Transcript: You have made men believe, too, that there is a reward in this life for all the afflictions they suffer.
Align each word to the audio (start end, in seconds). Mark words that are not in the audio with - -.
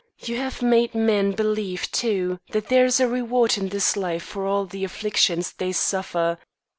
You 0.17 0.37
have 0.37 0.63
made 0.63 0.95
men 0.95 1.33
believe, 1.33 1.91
too, 1.91 2.39
that 2.53 2.69
there 2.69 2.85
is 2.85 2.99
a 2.99 3.07
reward 3.07 3.55
in 3.55 3.69
this 3.69 3.95
life 3.95 4.23
for 4.23 4.47
all 4.47 4.65
the 4.65 4.83
afflictions 4.83 5.53
they 5.53 5.71
suffer. 5.71 6.39